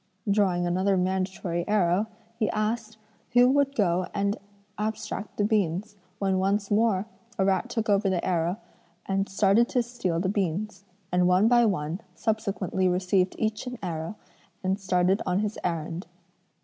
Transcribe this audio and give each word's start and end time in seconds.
Drawing 0.27 0.65
another 0.65 0.97
mandatory 0.97 1.63
arrow, 1.67 2.07
he 2.39 2.49
asked 2.49 2.97
who 3.33 3.47
would 3.49 3.75
go 3.75 4.07
and 4.15 4.35
abstract 4.79 5.37
the 5.37 5.43
beans, 5.43 5.95
when 6.17 6.39
once 6.39 6.71
more 6.71 7.05
a 7.37 7.45
rat 7.45 7.69
took 7.69 7.87
over 7.87 8.09
the 8.09 8.25
arrow 8.25 8.57
and 9.05 9.29
started 9.29 9.69
to 9.69 9.83
steal 9.83 10.19
the 10.19 10.27
beans; 10.27 10.85
and 11.11 11.27
one 11.27 11.47
by 11.47 11.67
one 11.67 12.01
subsequently 12.15 12.87
received 12.87 13.35
each 13.37 13.67
an 13.67 13.77
arrow 13.83 14.15
and 14.63 14.79
started 14.79 15.21
on 15.27 15.41
his 15.41 15.59
errand. 15.63 16.07